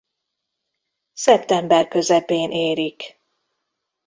Szeptember 1.13 1.87
közepén 1.87 2.51
érik. 2.51 3.21